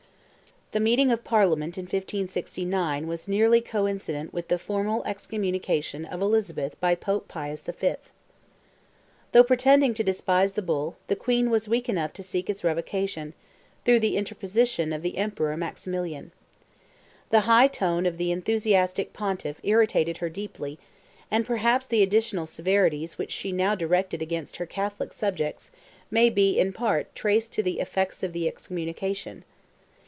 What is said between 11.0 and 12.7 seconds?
the Queen was weak enough to seek its